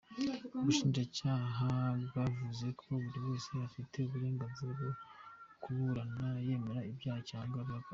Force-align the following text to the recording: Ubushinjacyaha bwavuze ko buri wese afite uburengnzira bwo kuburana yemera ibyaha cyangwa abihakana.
Ubushinjacyaha 0.59 1.69
bwavuze 2.05 2.67
ko 2.79 2.87
buri 3.03 3.19
wese 3.27 3.51
afite 3.67 3.95
uburengnzira 4.01 4.71
bwo 4.77 4.91
kuburana 5.61 6.27
yemera 6.45 6.81
ibyaha 6.91 7.21
cyangwa 7.31 7.57
abihakana. 7.61 7.89